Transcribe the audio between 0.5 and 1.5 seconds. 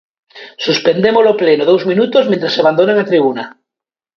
Suspendemos o